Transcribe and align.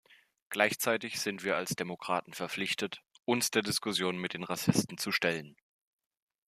Gleichzeitig 0.49 1.19
sind 1.21 1.43
wir 1.43 1.57
als 1.57 1.75
Demokraten 1.75 2.33
verpflichtet, 2.33 3.03
uns 3.25 3.51
der 3.51 3.61
Diskussion 3.61 4.17
mit 4.17 4.33
den 4.33 4.41
Rassisten 4.43 4.97
zu 4.97 5.11
stellen. 5.11 5.55